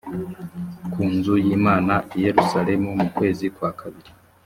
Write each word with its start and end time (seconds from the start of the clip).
ku 0.91 1.01
nzu 1.15 1.33
y’imana 1.45 1.93
i 2.17 2.19
yerusalemu 2.25 2.87
mu 2.99 3.07
kwezi 3.15 3.45
kwa 3.55 3.71
kabiri 3.79 4.11